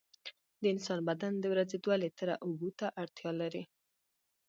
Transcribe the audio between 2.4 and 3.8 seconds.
اوبو ته اړتیا لري.